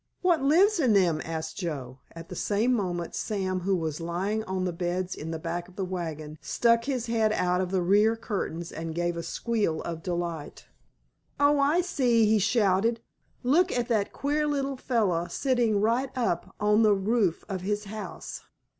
"What 0.23 0.41
lives 0.41 0.79
in 0.79 0.93
them?" 0.93 1.21
asked 1.23 1.57
Joe. 1.59 1.99
At 2.13 2.29
the 2.29 2.35
same 2.35 2.73
moment 2.73 3.13
Sam, 3.13 3.59
who 3.59 3.75
was 3.75 4.01
lying 4.01 4.43
on 4.45 4.65
the 4.65 4.73
beds 4.73 5.13
in 5.13 5.29
the 5.29 5.37
back 5.37 5.67
of 5.67 5.75
the 5.75 5.85
wagon, 5.85 6.39
stuck 6.41 6.85
his 6.85 7.05
head 7.05 7.31
out 7.33 7.61
of 7.61 7.69
the 7.69 7.83
rear 7.83 8.15
curtains 8.15 8.71
and 8.71 8.95
gave 8.95 9.15
a 9.15 9.21
squeal 9.21 9.79
of 9.83 10.01
delight. 10.01 10.65
"Oh, 11.39 11.59
I 11.59 11.81
see!" 11.81 12.25
he 12.25 12.39
shouted. 12.39 12.99
"Look 13.43 13.71
at 13.71 13.89
that 13.89 14.11
queer 14.11 14.47
little 14.47 14.75
feller 14.75 15.29
sittin' 15.29 15.79
right 15.79 16.09
up 16.17 16.55
on 16.59 16.81
the 16.81 16.95
roof 16.95 17.45
of 17.47 17.61
his 17.61 17.83
house! 17.85 18.41